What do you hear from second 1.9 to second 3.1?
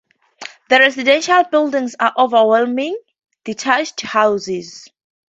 are overwhelmingly